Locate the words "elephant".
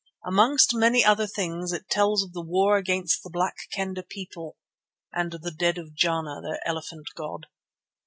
6.67-7.09